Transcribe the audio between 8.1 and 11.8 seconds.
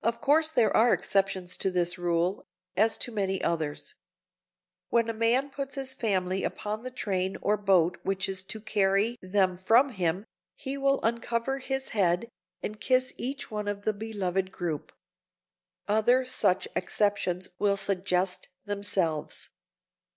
is to carry them from him, he will uncover